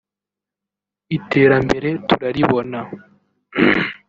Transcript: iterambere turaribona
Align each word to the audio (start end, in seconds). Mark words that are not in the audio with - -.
iterambere 1.17 1.89
turaribona 2.07 2.79